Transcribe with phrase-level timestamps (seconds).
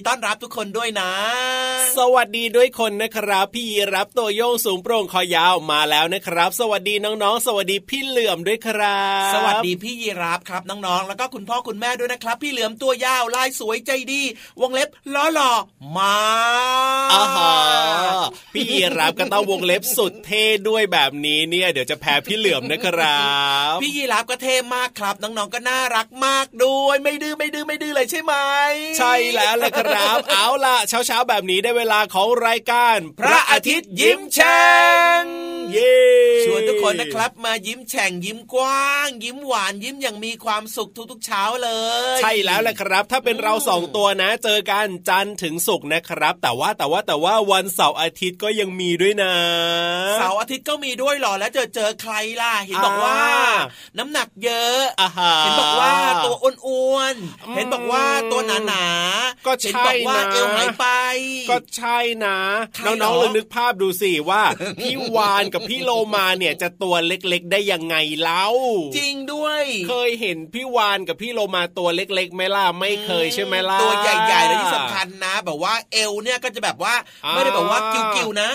[0.00, 1.10] ดีต้อนรับทุกคนด้วยนะ
[1.98, 14.22] สวัสดีด้วยคนนะครับ พี่ยีรับตัวโยงสูงโปร่งคอยาวมาแล้วนะครับ สวัสดีน้องๆ สวัสดีพี่เหลื่อมด้วยครับ สวัสดีพี่ยีรับครับน้องๆ แล้วก็คุณพ่อคุณแม่ด้วยนะครับ พี่เหลือมตัวยาวลายสวยใจดี
[14.60, 15.52] วงเล็บล้อหล่อ
[15.96, 16.16] มา
[17.12, 17.54] อาฮะ
[18.54, 23.24] พี่ยีรับก็ต้องวงเล็บสุดเท่ด้วยแบบนี้เนี่ย เดี๋ยวจะแพ้พี่เหลื่อมนะครั
[23.72, 28.34] บ พี่ยีรับก็เท่มากครับน้องๆก็น่ารักมากด้วย ไม่ดื้อไม่ดื้อไม่ดื้อเลยใช่ไหม
[28.98, 34.64] ใช่แล้วละครับ เอาล่ะเช้าๆแบบนี้ได้เวลาของรายการ พระอาทิตย์ยิ้มแฉ่
[35.22, 35.94] ง เย้
[36.44, 41.70] ชวนทุกคนนะครับ มายิ้มแฉ่งยิ้มกว้าง ยิ้มหวานยิ้มอย่างมีความสุขทุกๆเช้าเล
[42.16, 49.34] ย ใช่แล้วแหละครับ ถ้าเป็นเราสองตัวนะ เจอกันจันทร์ถึงศุกร์นะครับ แต่ว่าแต่ว่าแต่ว่าวันเสาร์อาทิตย์ก็ยังมีด้วยนะ
[50.20, 53.52] เสาร์อาทิตย์ก็มีด้วยเหรอแล้วเจอเจอใครล่ะเห็นบอกว่าอ่า
[53.98, 55.94] น้ำหนักเยอะอาหารเห็นบอกว่า
[56.24, 57.16] ตัวอ้วน
[57.46, 60.86] อืมๆเห็นบอกว่าตัวหนาๆก็ใช่เห็นบอกว่านะเอวหายไป
[61.50, 62.38] ก็ใช่นะ
[62.74, 64.42] ใครน้เหรอองๆเลยนึกภาพดูสิว่า
[64.80, 68.46] พี่วานกับพี่โลมาเนี่ยจะตัวเล็กๆ ได้ยังไงเล่า
[68.96, 76.94] จริงด้วย เคยเห็นพี่วานกับพี่โลมาตัวเล็กๆไหมล่ะไม่เคยใช่ไหมล่ะตัวใหญ่ๆและที่สำคัญนะ แบบว่าเอวเนี่ยก็จะแบบว่า
[77.30, 78.50] ไม่ได้แบบว่ากิ้วๆนะ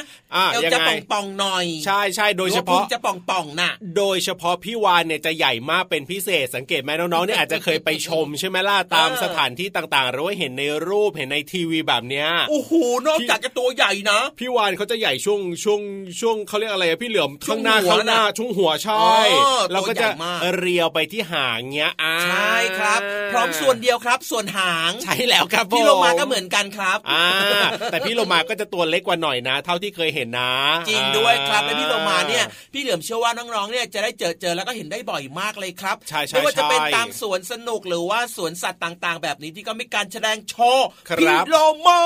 [0.53, 0.79] เอวจะ
[1.11, 12.71] ป่องๆหน่อย ใช่ใช่โดยเฉพาะจะป่องๆน่ะ โดยเฉพาะพี่วานเนี่ยจะใหญ่มากเป็นพิเศษสังเกตไหมน้องๆเนี่ยอาจจะเคยไปชมใช่ไหมล่ะตามสถานที่ต่างๆ หรือว่าเห็นในรูปเห็นในทีวีแบบเนี้ยโอ้โห
[13.07, 15.81] นอกจากจะตัวใหญ่นะ พี่วานเขาจะใหญ่ช่วงช่วง
[16.19, 22.99] ช่วงเขาเรียกอะไรพี่เหลือมช่วข้างงหน้าหัวข้างหน้าน่ะช่วงหัวใช่เออเราก็จะตัวใหญ่มากเรียวไปที่หางเงี้ยอ่าใช่ครับ
[23.31, 27.27] พร้อมส่วนเดียวครับ ส่วนหางใช่แล้วครับพี่ผโลมาก็เหมือนกันครับอ่า
[27.91, 30.53] แต่พี่โลมาก็จะตัวเล็กกว่าหน่อยนะ เท่าที่เคยเห็นนะ
[30.89, 41.55] จริงด้วยครับและพี่โลมาเนี่ย พี่เหลือมเชื่อว่าน้องๆเนี่ยจะได้เจอเจอแล้วก็เห็นได้บ่อยมากเลยครับใช่ใช่ไม่ว่าจะเป็นใช่ตามสวนสนุกหรือว่าสวนสัตว์ต่างๆ แบบนี้ที่ก็มีการแสดงโชว์ครับพี่โล
[41.87, 42.01] มา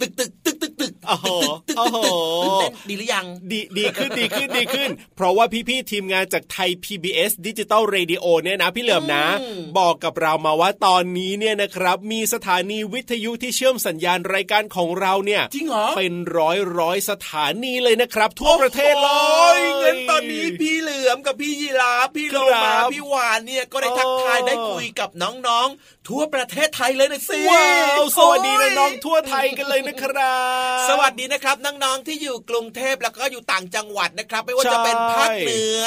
[0.00, 1.26] ตึกตึกตึกตึกตึก โอ้โห
[1.68, 1.98] ตึกตึกโอ้ตึกโห
[2.44, 27.68] ตึกตื่นเต้นดีหรือยัง ดีดีขึ้นดีขึ้นดีขึ้น เพราะว่าพี่ๆทีมงานจากไทย PBS ดิจิตอล Radio เนี่ยนะ พี่เหลิมนะอืมบอกกับเรามาว่าตอนนี้เนี่ยนะครับ มีสถานีวิทยุที่เชื่อมสัญญาณรายการของเราเนี่ยจริงเหรอเป็นร้อยร้อยสถานีเลยนะครับ ทั่วประเทศเลโอ้ยงั้นตอนนี้พี่เหลือมกับพี่ยีราฟพี่โลครัมาบพี่วานเนี่ยก็ได้ทักทายอ๋อได้คุยกับน้องๆ ทั่วประเทศไทยเลยนะสิว้า
[27.98, 30.38] วสวัสดีโยน้องๆทั่วไทยกันเลยนะครั
[30.76, 35.84] บสวัสดีนะครับน้องๆที่อยู่กรุงเทพแล้วก็อยู่ต่างจังหวัดนะครับ ไม่ว่าใช่จะเป็นภาคเหนือ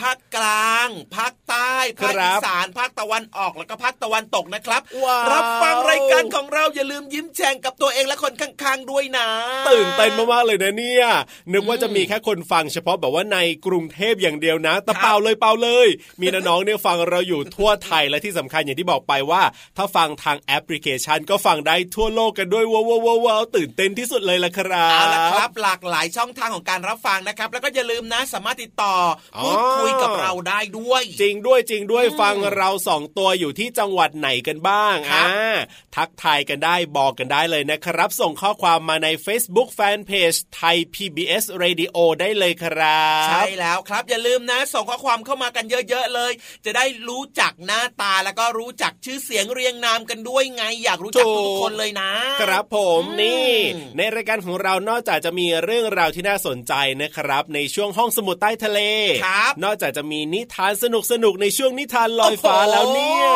[0.00, 9.28] ภาคกลางภาคใต้ภาคครัอีบสานภาคตะวันออกแล้วก็ภาคตะวันตกนะครับว้าวรับฟังรายการของเราอย่าลืมยิ้มแฉ่งกับตัวเองและคนข้างๆด้วยนะ
[9.70, 11.06] ตื่นเต้นมากๆเลยนะเนี่ย
[11.52, 15.88] นึกว่าจะมีแค่คนฟังเฉพาะแบบว่าในกรุงเทพอย่างเดียวนะแต่ครับเปล่าเลยเปล่าเลย
[16.20, 19.42] มีน้องๆเนี่ยฟังเราอยู่ทั่วไทยและที่สำคัญอย่างที่บอกไปว่า
[19.76, 28.94] ถ้าฟังทางแอปพลิเคชันก็ฟังได้ทั่วโลกกันด้วยว้าวว้าวว้าวตื่นเต้นที่สุดเลยละครับเอาละครับ หลากหลายช่องทางของการรับฟังนะครับ แล้วก็อย่าลืมนะสามารถติดต่อ
[29.36, 35.56] ออพูดคุยกับเราได้ด้วย จริงด้วยจริงด้วยฟังเราสองตัวอยู่ที่จังหวัดไหนกันบ้างครับอ่า
[35.96, 46.32] ทักทายกันได้บอกกันได้เลยนะครับ ส่งข้อความมาใน Facebook Fanpage ไทย PBS Radio ได้เลยครับ ใช่แล้วครับอย่าลืมนะ ส่งข้อความเข้ามากันเยอะ ๆ เลย
[46.64, 52.10] จะได้รู้จักหน้าตาแล้วก็รู้จักชื่อเสียงเรียงนามกันด้วยไงอยากรู้จักถูกทุกๆคนเลยนะ
[52.42, 53.52] ครับผมอืมนี่
[53.96, 58.80] ในรายการของเรานอกจากจะมีเรื่องราวที่น่าสนใจนะครับ ในช่วงห้องสมุดใต้ทะเล
[59.26, 63.28] ครับนอกจากจะมีนิทานสนุกสนุกๆในช่วงนิทานลอยฟ้าโอ้โหแล้วเนี่ย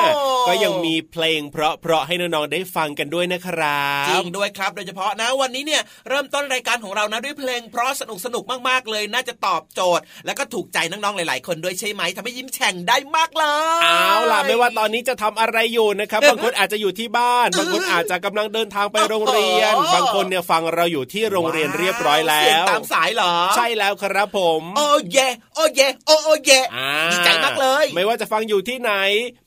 [0.49, 13.45] ก็ยังมีเพลงเพราะๆให้น้องๆได้ฟังกันด้วยนะครับจริงด้วยครับ โดยเฉพาะนะวันนี้เนี่ยเริ่มต้นรายการของเรานะด้วยเพลงเพราะสนุกสนุกๆมากๆเลย น่าจะตอบโจทย์ แล้วก็ถูกใจน้องๆหลาย ๆ คนด้วยใช่ไหมทำให้ยิ้มแฉ่งได้มากเล
[13.79, 28.93] ยเอาล่ะไม่ว่าตอนนี้จะทำอะไรอยู่นะครับบางคนอาจจะอยู่ที่บ้าน บางคนอาจจะกำลังเดินทางไปโรงเรียนโอ้โหบางคนเนี่ยฟังเราอยู่ที่โรงเรียนเรียบร้อยแล้เสียงวตามสายเหรอ ใช่แล้วครับผม โอ้เย่โอ้เย่โอ้โอ้เย่อ่าดีใจมากเลย ไม่ว่าจะฟังอยู่ที่ไหน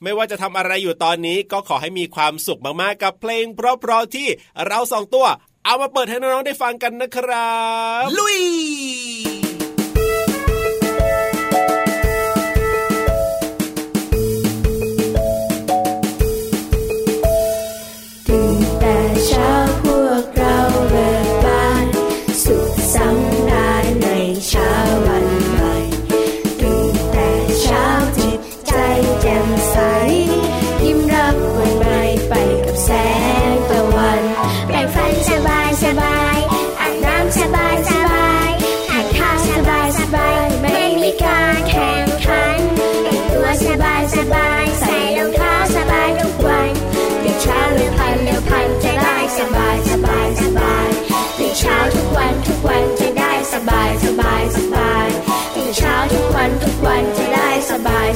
[0.02, 4.28] ไม่ว่าจะทำอะไรอยู่ตอนนี้ก็ขอให้มีความสุขมากๆกับเพลง เพราะๆที่
[4.66, 5.26] เราสองตัว
[5.64, 7.56] เอามาเปิดให้น้องๆได้ฟังกันนะครั
[8.04, 8.38] บ ลุย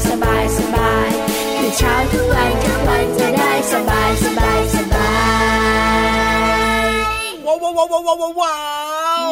[0.09, 5.11] สบายสบายสบายตื่นเช้าทุกวันทุกวันจะได้สบายสบายสบา
[6.85, 6.89] ย
[7.47, 8.80] ว้าวว้าวว้าวว้าวว้าวว้าว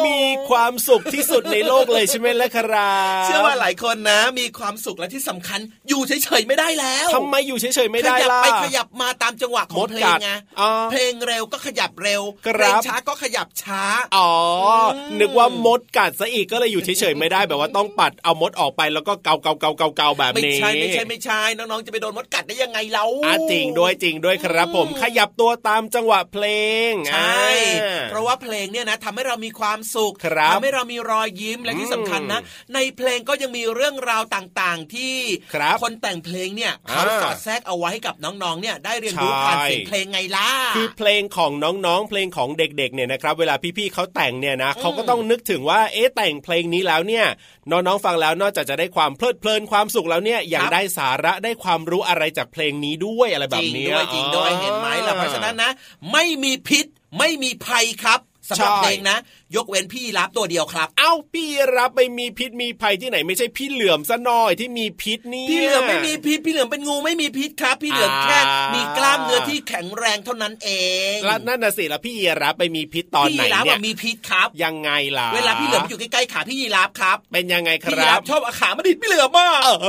[0.07, 10.29] มีความสุขที่สุดในโลกเลยใช่ไหมล่ะครับเชื่อว่าหลายคนนะ มีความสุขและที่สำคัญ อยู่เฉยๆไม่ได้แล้วทำไมอยู่เฉยๆไม่ได้ขยับล่ะไปขยับมาตามจังหวะขอมงดเพลกังดไง
[10.59, 13.83] อ๋อเพลงเร็วก็ขยับเร็วครับเพลงช้าก็ขยับช้า
[14.15, 14.31] อ๋อ
[14.69, 26.45] อมนึกว่ามดกัดซะอีกก็เลยอยู่เฉยๆไม่ได้แบบว่าต้องปัดเอามดออกไปแล้วก็เกาเกาเกาเกาเกาแบบไม่นี้ใช่ไม่ใช่ไม่ใช่น้องๆจะไปโดนมดกัดได้ยังไงเราอะจริงด้วยจริงด้วยครับ ผมขยับตัวตามจังหวะเพล
[26.89, 27.47] งใช่
[27.83, 32.41] อ่าเพราะว่าเพลงเนี่ยนะทำให้เรามีความสุขครับทำให้เรามีรอยยิ้มและที่สำคัญนะ
[32.73, 35.15] ในเพลงก็ยังมีเรื่องราวต่างๆ ที่
[35.53, 47.25] ครับคนแต่งเพลงเนี่ยเขาอ่าสอดแทรกเอาไว้ให้กับน้องๆเนี่ยได้เรียนรู้ใช่ผ่านเสียงเพลงไงล่ะคือเพลงของน้องๆ เพลงของเด็กๆเนี่ยนะครับเวลาพี่ๆเขาแต่งเนี่ยนะเขาก็ต้องนึกถึงว่าเอ๊ะแต่งเพลงนี้แล้วเนี่ย
[47.71, 55.71] น้องๆฟังแล้วนอกจากจะได้ความเพลิดเพลินความสุขแล้วเนี่ยยังครับได้สาระได้ความรู้อะไรจากเพลงนี้ด้วยอะไรแบจบริงนี้ด้วยจริงด้วยอ๋อเห็นไหมล่ะเพราะฉะนั้นนะ
[56.11, 56.85] ไม่มีพิษ
[57.17, 59.17] ไม่มีภัยครับ สำหรับใช่เพลงนะ
[59.55, 70.69] ยกเว้นพี่ยีรับตัวเดียวครับ เอ้าพี่รับไม่มีพิษมีภัยที่ไหนไม่ใช่พี่เหลือมซะหน่อยที่มีพิษนี่พี่เหลือมไม่มีพิษพี่เหลือมเป็นงูไม่มีพิษครับ พี่เหลือมแค่อ่ามีมีกล้ามเนื้อที่แข็งแรงเท่านั้นเอ
[71.15, 79.87] งแล้วนั่นน่ะสิแล้วพี่รับไปมีพิษตอนพี่ไหนยีรับเนี่ยอะมีพิษครับ ยังไงล่ะเวลาพี่เหลือมอยู่ใกล้ๆขาพี่ยีรับครับ เป็นยังไงคพี่ยีรัรับบชอบเอาขามาดิดพี่เหลือมมากเอ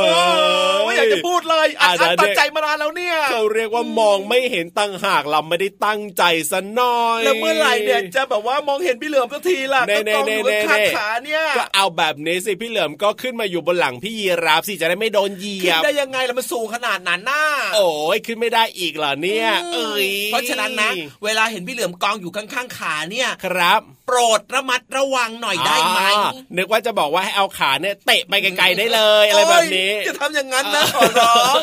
[0.73, 20.91] อไม่อยากจะพูดเลยอัดอะอั้นเดี๋ตัยวนใจมานานแล้วเนี่ยเขาเรียกว่ามองไม่เห็นตั้งหากเราไม่ได้ตั้งใจซะหน่อยแล้วเมื่อไหร่เนี่ยจะแบบว่ามองเห็นพี่เหลือมสักทีล่ะเน่ก็กองอยู่เน่ข้างเน่ๆขาเนี่ยก็เอาแบบนี้สิพี่เหลือมก็ขึ้นมาอยู่บนหลังพี่ยีราฟสิจะได้ไม่โดนเหยีขึ้ยนบได้ยังไงล่ะมันสูงขนาดนั้นน่ะโอ้ยขึ้นไม่ได้อีกเหรอเนี่ย เอ้ยเพราะฉะนั้นนะ
[21.25, 31.57] เวลาเห็นพี่เหลือมกองอยู่ข้างๆขาเนี่ยครับ โปรดระมัดระวังหน่อยได้ไหมอ่านึกว่าจะบอกว่าให้เอาขาเนี่ยเตะไปไกลๆได้เลยอะไรแบบนี้โอ๊ยจะทำอย่างนั้นนะขอร้อง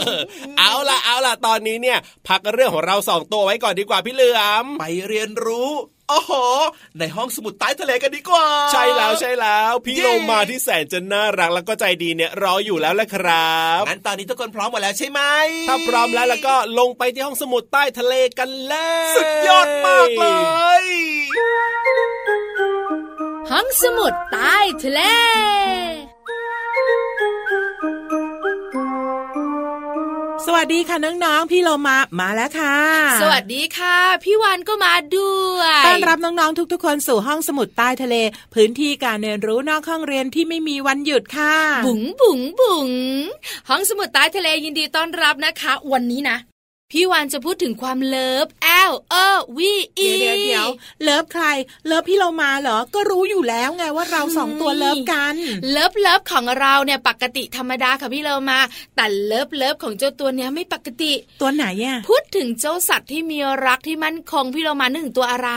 [0.60, 5.70] เอาล่ะเอาล่ะตอนนี้เนี่ย พักเรื่องของเราสองตัวไว้ก่อนดีกว่าพี่เหลือมไปเรียนรู้
[6.10, 6.32] โอ้โห
[7.00, 15.22] ในห้องสมุดใต้ทะเลกันดีกว่า ใช่แล้วใช่แล้ว พี่เย้โลมาที่แสนจะน่ารักแล้วก็ใจดีเนี่ยรออยู่แล้วแหละครับงั้นตอนนี้ทุกคนพร้อมหมดแล้วใช่ไหม
[15.68, 18.76] ถ้าพร้อมแล้วแล้วก็ลงไปที่ห้องสมุดใต้ทะเลกันเล
[19.12, 20.26] ยสุดยอดมากเล
[20.84, 20.86] ย
[23.52, 25.02] ห้องสมุดใต้ทะเล
[30.50, 32.78] สวัสดีค่ะน้องๆ พี่โลมามาแล้วค่ะ
[33.22, 38.16] สวัสดีค่ะ พี่วานก็มาด้วยต้อนรับน้องๆทุกๆ คนสู่ห้องสมุดใต้ทะเล
[38.54, 42.90] พื้นที่การเรียนรู้นอกห้องเรียนที่ไม่มีวันหยุดค่ะ บุ๋งบุ๋งบุ๋ง
[43.70, 46.38] ห้องสมุดใต้ทะเลยินดีต้อนรับนะคะ วันนี้นะ
[46.94, 48.48] พี่วานจะพูดถึงความเลิฟ
[48.92, 48.94] L
[49.26, 49.28] O
[49.58, 49.60] V
[50.08, 50.68] E เดี๋ยวเดี๋ยว
[51.04, 51.46] love ใคร
[51.86, 55.36] love พี่โลมาเหรอ ก็รู้อยู่แล้วไงว่าเราสองตัว love กัน
[55.72, 58.60] love love ของเราเนี่ยปกติธรรมดาค่ะพี่เรามา
[58.96, 65.50] แต่ love love ของเจ้าตัวเนี้ยไม่ปกติ ตัวไหนอะ พูดถึงเจ้าสัตว์ที่มีรักที่มั่นคงพี่เรามานึกถึงตัวอะไร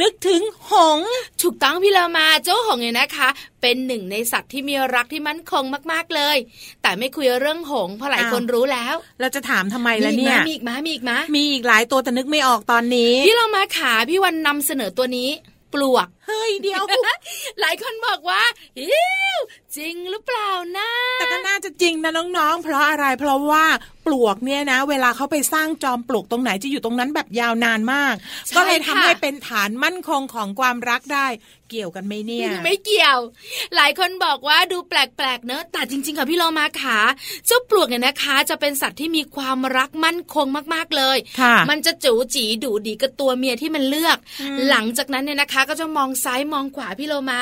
[0.00, 1.08] นึกถึงหงส์
[1.42, 3.28] ถูกต้องพี่เรามาเจ้าหงส์เนี่ยนะคะ
[3.64, 6.36] เป็นหนึ่งในสัตว์ที่มีรักที่มั่นคงมากๆเลย
[6.82, 15.28] แต่ไม่คุยเรื่องหงส์เพราะหลายคนรู้แล้ว เราจะถามทำไมล่ะเนี่ยมีอีกไหมมีอีกไหมมีอีกหลายตัวแต่นึกไม่ออกตอนนี้พี่เรามาขาพี่วันนำเสนอตัวนี้
[15.74, 16.82] ปลวกเฮ้ยเดียว
[17.60, 18.42] หลายคนบอกว่า
[18.78, 19.38] อิ้ว
[19.76, 23.64] จริงหรือเปล่านะแต่ก็น่าจะจริงนะน้องๆ เพราะอะไรเพราะว่า
[24.06, 28.14] ปลวกเนี่ยนะ เวลาเขาไปสร้างจอมปลวกตรงไหนจะอยู่ตรงนั้นแบบยาวนานมาก
[28.48, 31.26] ใช่ก็เลยทำค่ะให้เป็นฐานมั่นคงของความรักได้
[31.70, 33.18] เกี่ยวกันไหมเนี่ย ไม่เกี่ยว
[33.76, 36.98] หลายคนบอกว่าดูแปลกๆเนอะแต่จริง ๆ ค่ะพี่โลมาขา
[37.46, 44.18] เจ้าปลวกเนี่ยนะคะ จะเป็นสัตว์ที่มีความรักมั่นคงมากๆเลยค่ะมันจะจูจีดูดีกับตัวเมียที่มันเลือก
[44.68, 47.40] หลังจากนั้นเนี่ยนะคะ ก็จะมองซ้ายมองขวาพี่โลมา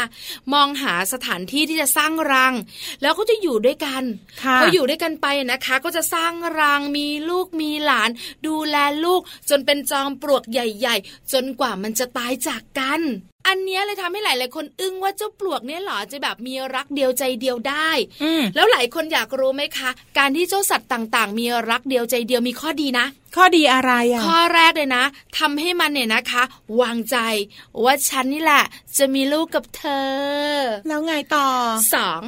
[0.53, 2.55] มองหาสถานที่ที่จะสร้างรัง
[3.03, 4.03] แล้วก็จะอยู่ด้วยกัน
[4.43, 8.11] ค่ะเขาอยู่ด้วยกันไปนะคะ ก็จะสร้างรังมีลูกมีหลาน
[8.47, 13.03] ดูแลลูกจนเป็นจอมปลวกใหญ่ ๆ จนกว่ามันจะตายจากกัน
[13.49, 17.91] อันเนี้ยเลยทำให้หลายๆคนอึ้งว่าเจ้าปลวกเนี่ยเหรอจะแบบมีรักเดียวใจเดียวได้
[18.23, 25.05] อืมแล้วหลายคนอยากรู้ไหมคะ การที่เจ้าสัตว์ต่างๆ มีรักเดียวใจเดียวมีข้อดีนะ ข้อดีอะไรอะข้อแรกเลยนะ
[25.39, 26.43] ทำให้มันเนี่ยนะคะ
[26.81, 27.17] วางใจ
[27.85, 28.65] ว่าฉันนี่แหละ
[28.99, 30.13] จะมีลูกกับเธอ
[30.89, 31.49] แล้วไงต่อ
[31.95, 32.21] สอง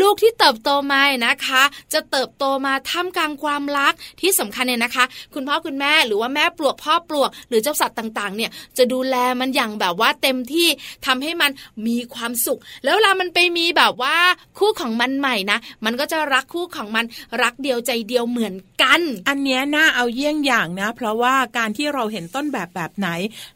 [0.00, 5.04] ลูกที่เติบโตมาเนี่ยนะคะ จะเติบโตมาท่ามกลางความรักที่สำคัญเนี่ยนะคะ
[5.34, 10.68] คุณพ่อคุณแม่หรือว่าแม่ปลวกพ่อปลวก หรือเจ้าสัตว์ต่างๆ เนี่ย จะดูแลมันอย่างแบบว่าเต็มที่
[11.06, 11.50] ทำให้มัน
[11.86, 14.16] มีความสุข แล้วเวลามันไปมีแบบว่า
[14.58, 17.04] คู่ของมันใหม่นะมันก็จะรักคู่ของมัน
[17.42, 23.08] รักเดียวใจเดียวเหมือนกัน อันเนี้ยน่าเอาเยี่ยงอย่างนะ เพราะว่าการที่เราเห็นต้นแบบแบบไหน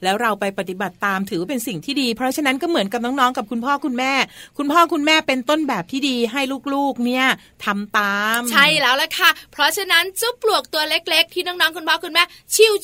[0.02, 4.12] แล้วเราไปปฏิบัติตามถือว่าเป็นสิ่งที่ดี เพราะฉะนั้นก็เหมือนกับน้องๆกับคุณพ่อคุณแม่
[4.58, 6.40] คุณพ่อคุณแม่เป็นต้นแบบที่ดีให้
[6.74, 7.26] ลูกๆเนี่ย
[7.64, 12.22] ทำตาม ใช่แล้วละค่ะ เพราะฉะนั้นเจ้าปลวกตัวเล็ก ๆ ที่น้องๆคุณพ่อคุณแม่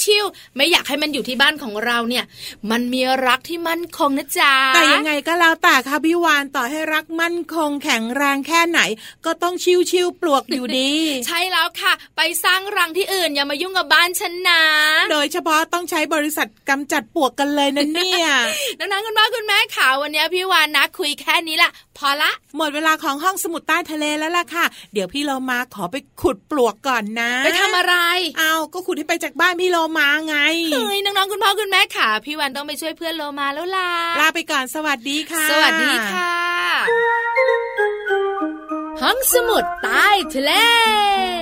[0.05, 2.25] ชิวๆไม่อยากให้มันอยู่ที่บ้านของเราเนี่ย
[2.71, 8.81] มันมีรักที่มั่นคงนะจ๊ะแต่ยังไงก็แล้วแต่ค่ะพี่วานต่อให้รักมั่นคงแข็งแรงแค่ไหน
[9.27, 9.55] ก็ต้อง
[9.91, 10.93] ชิวๆปลวกอยู่ดี
[11.27, 14.63] ใช่แล้วค่ะ ไปสร้างรังที่อื่นอย่ามายุ่งกับบ้านฉันนะ
[15.13, 18.27] โดยเฉพาะต้องใช้บริษัทกำจัดปลวกกันเลยนะเนี่ย
[18.79, 27.95] น้องๆคุณพ่อคุณแม่ข่าววันนี้พี่วานนะคุยแค่นี้ละพอละ หมดเวลาของห้องสมุดใต้ทะเลแล้วล่ะค่ะ เดี๋ยวพี่โลมาขอไปขุดปลวกก่อนนะ ไปทำอะไร
[28.39, 30.37] เอาก็ขุดให้ไปจากบ้านพี่โลมาไง
[30.73, 33.91] เฮ้ยน้องๆคุณพ่อคุณแม่ค่ะ พี่วานต้องไปช่วยเพื่อนโลมาแล้วล่ะ
[34.21, 36.33] ลาไปก่อนสวัสดีค่ะ สวัสดีค่ะ
[39.03, 40.53] ห้องสมุดใต้ทะเล「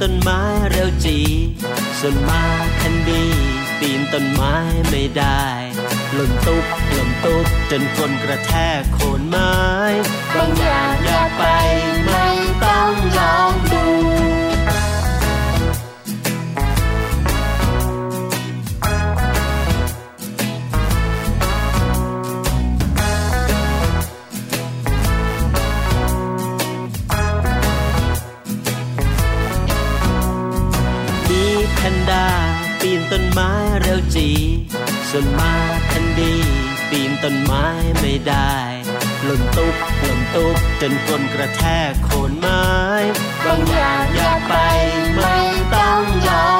[0.00, 1.18] ต้นไม้เร็วจี
[1.98, 2.42] ส่วนมา
[2.76, 3.24] แคนดี
[3.78, 4.54] ปีนต้นไม้
[4.90, 5.46] ไม่ได้
[6.14, 9.54] หล่นตุ๊บหล่นตุ๊บจนคนกระแทกโคนไม้
[10.34, 11.42] บางอย่างอย่าไป
[12.06, 12.26] ไม่
[12.64, 13.84] ต้องลองดู
[33.20, 34.28] นต้นไม้เร็วจี
[35.10, 35.54] ส่วนมา
[35.90, 36.34] ทันดี
[36.90, 37.66] ปีนต้นไม้
[38.00, 38.56] ไม่ได้
[39.24, 42.64] หล่นตุ๊บหล่นตุ๊บจนก้นกระแทกโคนไม้
[43.44, 44.54] บางอย่างอย่าไป
[45.16, 45.36] ไม่
[45.74, 46.46] ต้องยอ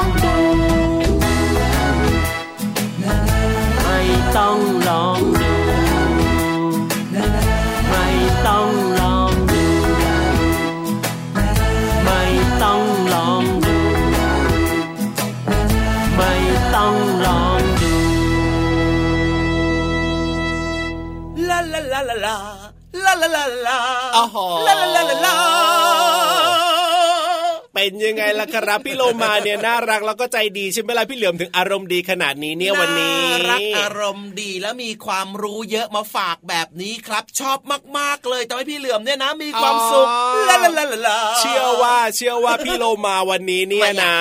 [28.11, 37.59] ยังไง ล่ะครับพี่โลมาเนี่ยน่ารักแล้วก็ใจดีใช่ไหมล่ะพี่เหลือมถึงอารมณ์ดีขนาดนี้เนี่ยวันนี้ารักอารมณ์ดีแล้วมีความรู้เยอะมาฝากแบบนี้ครับ ชอบ
[37.97, 44.15] มากๆเลยทำให้พี่เหลือมเนี่ยนะ มีความสุขอ๋อลาลาลาลาลาเชื่อว่าเชื่อว่าพี่โลมาวันนี้เนี่ยนะ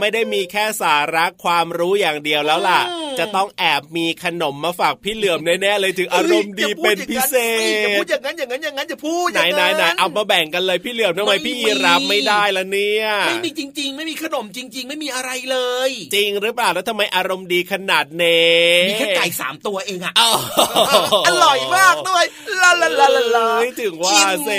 [0.00, 2.80] ไม่ได้มีแค่สาระความรู้อย่างเดียวแล้วล่ะ
[3.18, 7.34] จะต้องแอบมีขนมมาฝากพี่เหลือมแน่ๆเลยถึงอารมณ์ดีเป็นพิเศ
[7.82, 18.40] อย่าพูดษอย่างนั้นอย่างนั้นอย่างนั้นอย่าพูดไหนไหนไหนเอามาแบ่งกันเลยพี่เหลือมทำไมพี่ยีรับไม่ได้ล่ะเนี่ยไม่มีจริง ๆ ไม่มีขนมจริง ๆ ไม่มีอะไรเลย จริงหรือเปล่าแล้วทำไมอารมณ์ดีขนาดเน่
[18.88, 20.38] มีแค่ไก่สามตัวเองอะอ้าว
[21.26, 22.24] อร่อยมากด้วย
[22.62, 24.50] ลาลาลาลาลาเฮ้ยถึงว่าเซ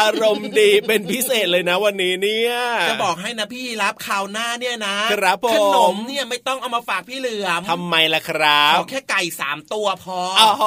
[0.00, 2.52] อารมณ์ดีเป็นพิเศษเลยนะวันนี้เนี่ย
[2.88, 10.64] จะบอกให้นะพี่รับข่าวหน้าเนี่ยนะครับผมขนมเนี่ยไม่ต้องเอามาฝากพี่เหลือมทำไมล่ะครับขอแค่ไก่สามตัวพอโอ้โห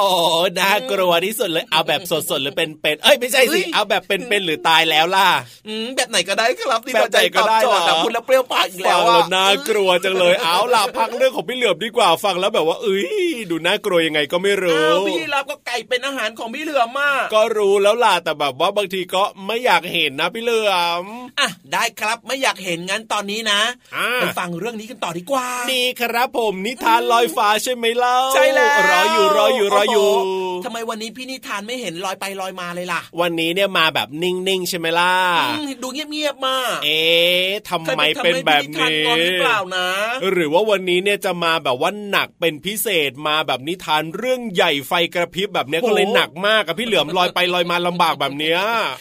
[0.58, 5.28] น่ากลัวที่สุดเลยเอาแบบสดๆหรือเป็นเป็นๆเอ้ยไม่ใช่สิเฮ้ยเอาแบบเป็นๆหรือตายแล้วล่ะ
[5.66, 13.06] อืมแบบไหนก็ได้ครับที่แบบไหนก็ได้ตอบโจทย์เหรอะอพูดแล้วเปรี้ยวปากอีกแล้ฟัวงแล้วอะน่ากลัวจังเลยเอาล่ะพักเรื่องของพี่เหลือมดีกว่าฟังแล้วแบบว่าเอ้ย
[13.50, 21.04] ดูน่ากลัวยังไงก็ไม่รู้อ้าวพี่รับก็ไก่เป็นอาหารของพี่เหลือมมากก็รู้แล้วล่ะแต่แบบว่าบางทีก็ไม่อยากเห็นนะพี่เหลือม
[21.40, 23.60] อะได้ครับไม่อยากเห็นงั้นตอนนี้นะ
[23.96, 30.30] อ่าไปฟังเรื่องนี้กันต่อดีกว่าดีครับผมนิทานลอยฟ้าใช่ไหมเล่าใช่แล้วรออยู่รออยู่รออยู่โโห
[30.64, 35.12] ทำไมวันนี้พี่นิทานไม่เห็นลอยไปลอยมาเลยล่ะ วันนี้เนี่ยมาแบบนิ่งๆใช่ไหมล่ะ
[35.50, 39.88] อืมดูเงียบๆมา เอ๊ะทำใครไมทำเป็นให้แบบพี่นิทานนี้งอนหรือเปล่านะ
[40.32, 48.60] หรือว่าวันนี้เนี่ยจะมาแบบว่าหนักเป็นพิเศษมาแบบนิทานเรื่องใหญ่ไฟกระพริบแบบเนี้ยโอ้ก็เลยหนักมากกับพี่เหลือมลอยไปลอยมาลำบากแบบเนี้ย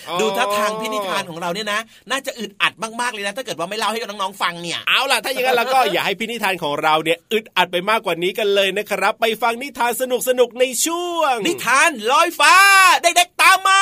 [0.09, 1.79] อ๋อดูท่าทางพี่นิทานของเราเนี่ยนะ
[2.11, 10.03] น่าจะอึดอัดมากๆเลยนะถ้าเกิดว่าไม่เล่าให้กับน้องๆฟังเนี่ยเอาล่ะถ้าอย่างนั้นแล้วก็อย่าให้พี่นิทานของเราเนี่ยอึดอัดไปมากกว่านี้กันเลยนะครับ ไปฟังนิทานส
[10.39, 12.55] นุกๆในช่วง นิทานลอยฟ้า
[13.01, 13.69] เด็กๆตามม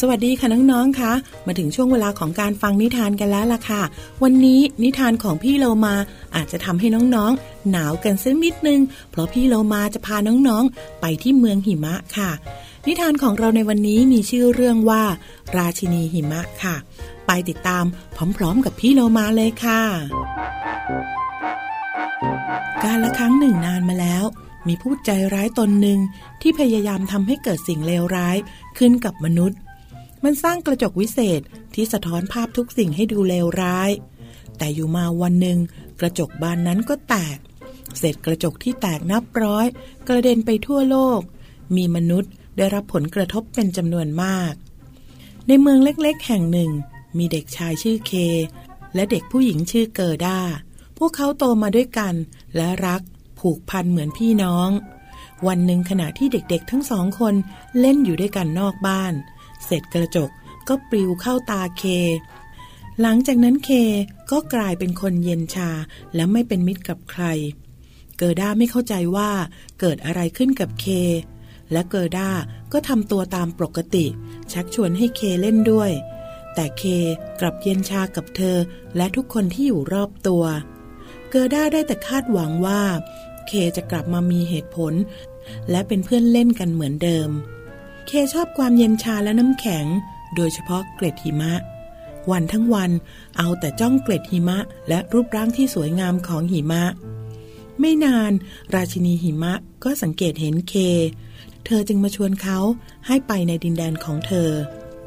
[0.00, 1.12] สวัสดีค่ะน้องๆคะ
[1.46, 3.82] มาถึงช่วงเวลาของการฟังนิทานกันแล้วล่ะค่ะ
[4.22, 5.94] วันนี้นิทานของพี่โลมา
[6.36, 8.80] อาจจะทำให้น้องๆ หนาวกันสักนิดนึง
[9.10, 12.30] เพราะพี่โลมาจะพาน้องๆ ไปที่เมืองหิมะค่ะ
[12.86, 15.02] นิทานของเราในวันนี้มีชื่อเรื่องว่า
[15.56, 16.76] ราชินีหิมะค่ะ
[17.26, 17.84] ไปติดตาม
[18.36, 19.82] พร้อมๆ กับพี่โลมาเลยค่ะ
[22.84, 24.24] การละครั้งหนึ่งนานมาแล้ว
[24.68, 25.98] มีผู้ใจร้ายตนหนึ่ง
[26.40, 28.36] ที่พยายามทำให้เกิดสิ่งเลวร้าย
[28.78, 29.58] ขึ้นกับมนุษย์
[30.24, 31.40] มันสร้างกระจกวิเศษ
[31.74, 33.90] ที่สะท้อนภาพทุกสิ่งให้ดูเลวร้าย
[34.58, 35.58] แต่อยู่มาวันหนึ่ง
[36.00, 37.38] กระจกบานนั้นก็แตก
[37.98, 39.66] เศษกระจกที่แตกนับร้อย
[40.08, 41.20] กระเด็นไปทั่วโลก
[41.76, 44.52] มีมนุษย์ได้รับผลกระทบเป็นจำนวนมาก
[45.48, 46.70] ในเมืองเล็กๆ แห่งหนึ่ง
[47.18, 48.12] มีเด็กชายชื่อเค
[48.94, 50.40] และเด็กผู้หญิงชื่อเกิด้า
[50.98, 52.14] พวกเขาโตมาด้วยกัน
[52.56, 53.00] และรัก
[53.40, 54.70] ผูกพันเหมือนพี่น้อง
[55.46, 57.34] วันหนึ่งขณะที่เด็กๆ ทั้งสองคน
[57.80, 60.30] เล่นอยู่ด้วยกันนอกบ้านเเศษกระจก
[60.68, 61.84] ก็ปลิวเข้าตาเค
[63.00, 63.70] หลังจากนั้นเค
[64.30, 65.70] ก็กลายเป็นคนเย็นชา
[66.14, 67.24] และไม่เป็นมิตรกับใคร
[68.18, 69.30] เกิด้าไม่เข้าใจว่า
[69.80, 70.86] เกิดอะไรขึ้นกับเค
[71.72, 72.30] และเกิด้า
[72.72, 74.06] ก็ทำตัวตามปกติ
[74.52, 75.92] ชักชวนให้เคเล่นด้วย
[76.54, 76.82] แต่เค
[77.40, 78.56] กลับเย็นชากับเธอ
[78.96, 80.44] และทุกคนที่อยู่รอบตัว
[81.30, 82.82] เกิด้าได้แต่คาดหวังว่า
[83.48, 84.92] เคจะกลับมามีเหตุผล
[85.70, 87.30] และเป็นเพื่อนเล่นกันเหมือนเดิม
[88.06, 89.86] เคชอบความเย็นชาและน้ำแข็ง
[90.36, 91.52] โดยเฉพาะเกล็ดหิมะ
[92.30, 92.90] วันทั้งวัน
[93.38, 96.84] เอาแต่จ้องเกล็ดหิมะ และรูปร่างที่สวยงามของหิมะ
[97.80, 98.32] ไม่นาน
[98.74, 99.52] ราชินีหิมะ
[99.84, 100.74] ก็สังเกตเห็นเค
[101.64, 102.58] เธอจึงมาชวนเขา
[103.06, 104.50] ให้ไปในดินแดนของเธอ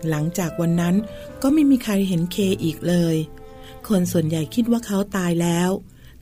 [0.10, 0.96] หลังจากวันนั้น
[1.42, 3.16] ก็ไม่มีใครเห็นเคอีกเลย
[3.88, 5.70] คนส่วนใหญ่คิดว่าเขาตายแล้ว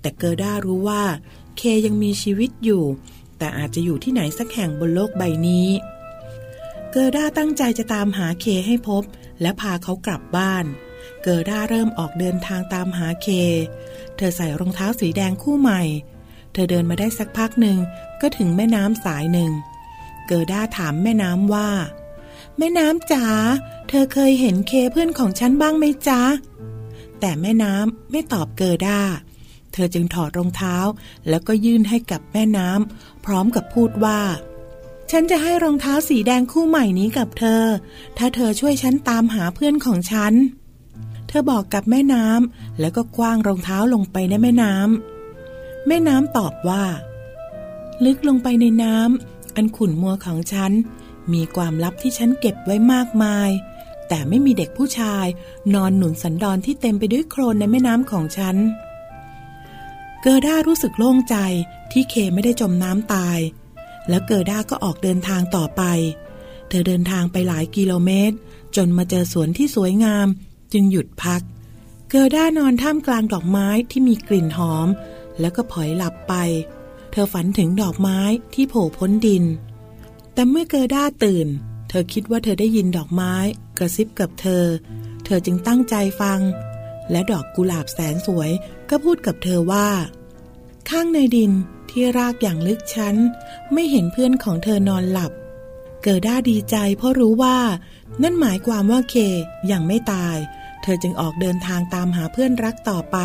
[0.01, 1.03] แต่เกอร์ด้ารู้ว่า
[1.57, 2.83] เคยังมีชีวิตอยู่
[3.37, 5.67] แต่อาจจะอยู่ที่ไหนสักแห่งบนโลกใบนี้
[6.91, 9.03] เกอร์ด้าตั้งใจจะตามหาเคให้พบ
[9.41, 10.65] และพาเขากลับบ้าน
[11.21, 13.27] เกอร์ด้าเริ่มออกเดินทางตามหาเค
[14.15, 15.81] เธอใส่รองเท้าสีแดงคู่ใหม่
[16.53, 17.77] เธอเดินมาได้สักพักหนึ่ง
[18.21, 19.51] ก็ถึงแม่น้ำสายหนึ่ง
[20.27, 21.69] เกอร์ด้าถามแม่น้ำว่า
[22.57, 23.25] แม่น้ำจ๋า
[23.89, 26.21] เธอเคยเห็นเคเพื่อนของฉันบ้างไหมจ๊ะ
[27.19, 28.99] แต่แม่น้ำไม่ตอบเกอร์ด้า
[29.73, 30.75] เธอจึงถอดรองเท้า
[31.29, 34.19] แล้วก็ยื่นให้กับแม่น้ำพร้อมกับพูดว่า
[35.11, 37.63] ฉันจะให้รองเท้าสีแดงคู่ใหม่นี้กับเธอ
[38.17, 40.33] ถ้าเธอช่วยฉันตามหาเพื่อนของฉัน
[41.27, 46.85] เธอบอกกับแม่น้ำแล้วก็ขว้างรองเท้าลงไปในแม่น้ำ แม่น้ำตอบว่า
[48.05, 50.71] ลึกลงไปในน้ำอันขุ่นมัวของฉัน
[51.33, 53.49] มีความลับที่ฉันเก็บไว้มากมาย
[54.07, 55.25] แต่ไม่มีเด็กผู้ชาย
[55.73, 58.55] นอนหนุนสันดอนที่เต็มไปด้วยโคลนในแม่น้ำของฉัน
[60.21, 61.35] เกอร์ด้ารู้สึกโล่งใจ
[61.91, 63.39] ที่เคไม่ได้จมน้ำตาย
[64.09, 65.83] แล้วเกอร์ด้าก็ออกเดินทางต่อไป
[66.69, 68.35] เธอเดินทางไปหลายกิโลเมตร
[68.75, 70.27] จนมาเจอสวนที่สวยงาม
[70.73, 71.41] จึงหยุดพัก
[72.09, 74.87] เกอร์ด้านอนท่ามกลางดอกไม้ที่มีกลิ่นหอม
[75.39, 76.33] แล้วก็ผอยหลับไป
[77.11, 78.19] เธอฝันถึงดอกไม้
[78.53, 79.43] ที่โผล่พ้นดิน
[80.33, 81.47] แต่เมื่อเกอร์ด้าตื่น
[81.89, 83.33] เธอคิดว่าเธอได้ยินดอกไม้
[83.77, 84.63] กระซิบกับเธอ
[85.25, 86.39] เธอจึงตั้งใจฟัง
[87.11, 88.51] และดอกกุหลาบแสนสวย
[88.89, 89.87] ก็พูดกับเธอว่า
[90.89, 91.51] ข้างในดิน
[91.99, 93.15] ที่รากอย่างลึกชั้น
[93.73, 95.31] ไม่เห็นเพื่อนของเธอนอนหลับ
[96.03, 97.57] เกิด้าดีใจเพราะรู้ว่า
[98.23, 99.15] นั่นหมายความว่าเค
[99.71, 100.37] ยังไม่ตาย
[100.81, 103.17] เธอจึงออกเดินทางตามหาเพื่อนรักต่อไป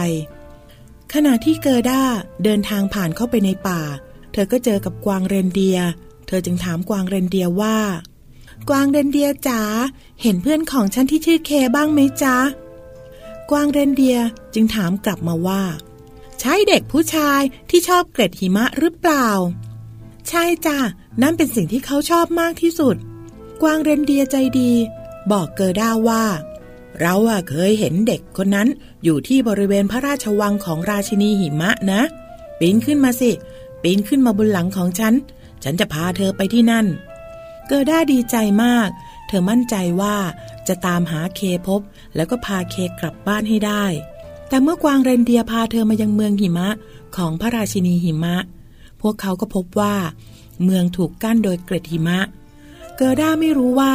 [1.13, 2.03] ขณะที่เกอด้า
[2.45, 3.81] เดินทางผ่านเข้าไปในป่า
[4.33, 5.79] เธอก็เจอกับกวางเรนเดีย
[6.27, 7.79] เธอจึงถามกวางเรนเดียว่า
[8.69, 9.63] กวางเรนเดียจ๋า
[10.23, 12.37] เห็นเพื่อนของฉันที่ชื่อเคบ้างไหมจ๊ะ
[13.51, 14.19] กวางเรนเดีย
[14.55, 15.63] จึงถามกลับมาว่า
[16.45, 19.29] ใช่เด็กผู้ชายที่ชอบเกล็ดหิมะหรือเปล่า
[20.29, 20.79] ใช่จ้ะ
[21.23, 22.97] นั่นเป็นสิ่งที่เขาชอบมากที่สุด
[23.63, 24.73] กวางเรนเดียร์ใจดี
[25.31, 26.25] บอกเกอร์ด้าว่า
[27.01, 28.69] เราอะเคยเห็นเด็กคนนั้น
[29.05, 32.03] อยู่ที่บริเวณพระราชวังของราชินีหิมะนะ
[32.59, 33.31] ปีนขึ้นมาสิ
[33.83, 35.15] ปีนขึ้นมาบนหลังของฉัน
[35.65, 36.87] ฉันจะพาเธอไปที่นั่น
[37.67, 38.89] เกอร์ด้าดีใจมาก
[39.27, 40.17] เธอมั่นใจว่า
[40.69, 41.81] จะตามหาเคพบ
[42.15, 43.85] แล้วก็พาเคกลับบ้านให้ได้
[44.53, 46.69] แต่เมื่อกวางเรนเดียพาเธอมายังเมืองหิมะ
[47.17, 48.37] ของพระราชินีหิมะ
[49.01, 49.95] พวกเขาก็พบว่า
[50.65, 52.19] เมืองถูกกั้นโดยเกล็ดหิมะ
[52.97, 53.93] เกอร์ด้าไม่รู้ว่า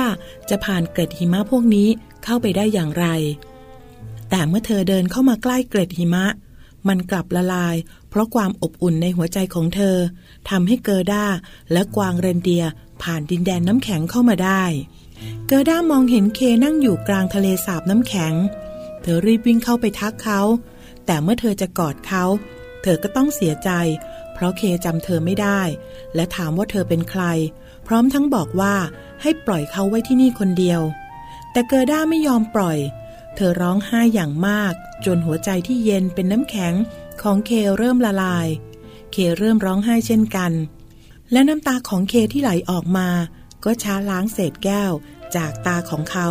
[0.50, 1.88] จะผ่านเกล็ดหิมะพวกนี้
[2.24, 3.06] เข้าไปได้อย่างไร
[4.30, 6.26] แต่เมื่อเธอเดินเข้ามาใกล้เกล็ดหิมะ
[6.88, 7.76] มันกลับละลาย
[8.10, 9.98] เพราะความอบอุ่นในหัวใจของเธอ
[10.50, 11.26] ทำให้เกอร์ด้า
[11.72, 12.66] และกวางเรนเดีย
[13.02, 14.64] ผ่านดินแดนน้ำแข็งเข้ามาได้
[15.48, 18.36] เกอร์ด้ามองเห็นเคนั่งอยู่กลางทะเลสาบน้ำแข็ง
[19.08, 20.42] ธอรีบวิ่งเข้าไปทักเขา
[21.06, 22.24] แต่เมื่อเธอจะกอดเขา
[22.82, 23.70] เธอก็ต้องเสียใจ
[24.34, 25.62] เพราะเคจำเธอไม่ได้
[26.16, 27.24] และถามว่าเธอเป็นใคร
[27.88, 28.76] พร้อมทั้งบอกว่า
[29.22, 30.82] ให้ปล่อยเขาไว้ที่นี่คนเดียว
[31.52, 32.78] แต่เกอร์ด้าไม่ยอมปล่อย
[33.36, 34.74] เธอร้องไห้อย่างมาก
[35.06, 36.74] จนหัวใจที่เย็นเป็นน้ำแข็ง
[37.22, 38.48] ของเคเริ่มละลาย
[39.12, 40.52] เคเริ่มร้องไห้เช่นกัน
[41.32, 43.10] และน้ำตาของเคที่ไหลออกมา
[43.64, 44.92] ก็ชะล้างเศษแก้ว
[45.36, 46.28] จากตาของเขา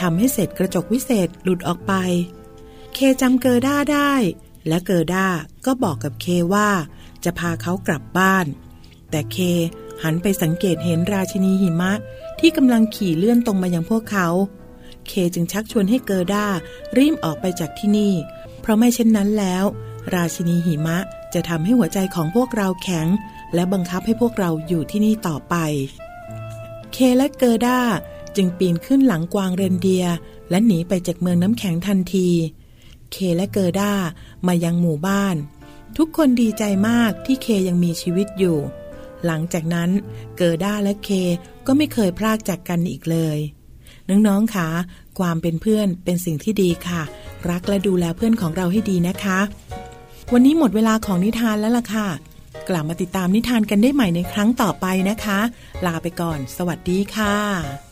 [0.00, 1.92] ทำให้เศษกระจกวิเศษหลุดออกไป
[2.94, 4.12] เคจำเกอร์ด้าได้
[4.68, 5.26] และเกอร์ด้า
[5.66, 6.68] ก็บอกกับเคว่า
[7.24, 8.46] จะพาเขากลับบ้าน
[9.10, 9.36] แต่เค
[10.02, 11.92] หันไปสังเกตเห็นราชินีหิมะ
[12.40, 14.28] ที่กำลังขี่เลื่อนตรงมายังพวกเขา
[15.06, 16.46] เคจึงชักชวนให้เกอร์ด้า
[16.98, 18.12] รีบออกไปจากที่นี่
[18.60, 19.64] เพราะไม่เช่นนั้นแล้ว
[20.14, 20.98] ราชินีหิมะ
[21.34, 23.06] จะทำให้หัวใจของพวกเราแข็ง
[23.54, 25.54] และบังคับให้พวกเราอยู่ที่นี่ต่อไป
[26.92, 27.78] เคและเกอร์ด้า
[28.36, 30.06] จึงปีนขึ้นหลังกวางเรนเดียร์
[30.50, 32.28] และหนีไปจากเมืองน้ำแข็งทันที
[33.12, 33.92] เคและเกอร์ด้า
[34.46, 35.36] มายังหมู่บ้าน
[35.96, 38.58] ทุกคนดีใจมากที่เคยังมีชีวิตอยู่
[39.26, 39.90] หลังจากนั้น
[40.36, 41.08] เกอร์ด้าและเค
[41.66, 43.38] ก็ไม่เคยพรากจากกันอีกเลย
[44.08, 44.68] น้องๆคะ
[45.18, 47.02] ความเป็นเพื่อนเป็นสิ่งที่ดีค่ะ
[47.50, 49.38] รักและดูแลเพื่อนของเราให้ดีนะคะ
[50.32, 52.08] วันนี้หมดเวลาของนิทานแล้วล่ะค่ะ
[52.68, 55.40] กลับมาติดตามนิทานกันได้ใหม่ในครั้งต่อไปนะคะ
[55.86, 57.83] ลาไปก่อน สวัสดีค่ะ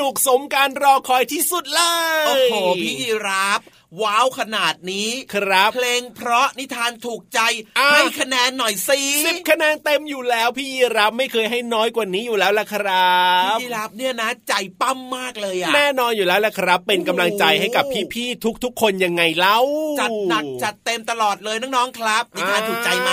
[0.00, 1.80] นุกสมการรอคอยที่สุดเล
[2.24, 3.60] ย โอ้โห พี่ยีรับ
[4.02, 7.40] ว้าวขนาดนี้ครับ เพลงเพราะนิทานถูกใจ
[7.78, 13.14] อะให้คะแนนหน่อยสิสิบคะแนนเต็มอยู่แล้วพี่ยีรับไม่เคยให้น้อยกว่านี้อยู่แล้วล่ะครั
[13.54, 19.58] บพี่ยีรับเนี่ยนะใจปั้มมากเลยอะแน่นอนอยู่แล้วล่ะครับ เป็นกำลังใจให้กับพี่ๆทุก ๆ คนยังไงเล่า
[20.00, 23.12] จัดหนักจัดเต็มตลอดเลยน้องๆครับนิทานถูกใจไหม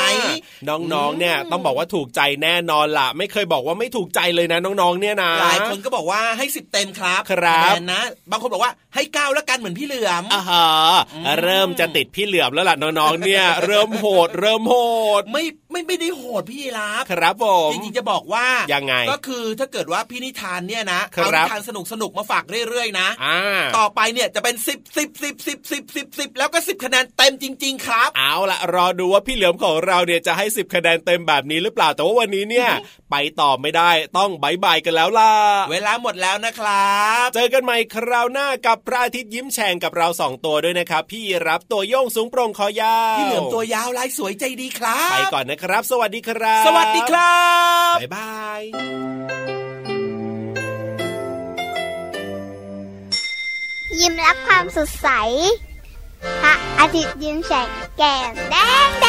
[0.69, 10.66] น้องๆเนี่ยต้องบอกว่าถูกใจแน่นอนล่ะ ไม่เคยบอกว่าไม่ถูกใจเลยนะน้องๆเนี่ยนะหลายคนก็บอกว่าให้สิบเต็มครับครับคะแนนนะ บางคนบอกว่าให้เก้าแล้วกันเหมือนพี่เหลือมอ่าฮะ
[11.41, 14.75] เริ่มจะติดพี่เหลือมแล้วล่ะน้องๆเนี่ย เริ่มโหด เริ่มโห
[15.21, 15.43] ดไม่
[15.77, 23.39] ไม่ไม่ได้โหดพี่ยีรับครับผมจริงๆจะบอกว่ายังไง ก็คือถ้าเกิดว่าพี่นิทานเนี่ยนะครับเอานิทานสนุกสนุกๆมาฝากเรื่อยๆนะอ่า
[23.77, 32.69] ต่อไปเนี่ยจะเป็นสิบสิบสิบสิบสิบสิบสิบแล้วก็สิบคะแนนเต็มจริง ๆ ครับ เอาละรอดูว่าพี่เหลือมของเราเนี่ยจะให้10คะแนนเต็มแบบนี้หรือเปล่าแต่ว่าวันนี้เนี่ย
[33.11, 35.31] ไปต่อไม่ได้ต้องบายบายกันแล้วล่ะ
[35.71, 47.37] เวลาหมดแล้วนะครับ เจอกันใหม่คราวหน้ากับพระอาทิตย์ยิ้มแฉ่งกับเราสองตัวด้วยนะครับ พี่รับตัวโยงสูงโปร่งคอยาวพี่เหลือมตัวยาวลายสวยใจดีครับ ไปก่อนนะครับสวัสดีครับ สวัสดีครั
[47.93, 48.61] บ บ๊ายบาย
[53.99, 55.09] ยิ้มรับความสดใส
[56.41, 58.55] พระอาทิตย์ยิ้มแฉกแก้มแด
[58.87, 59.05] งแด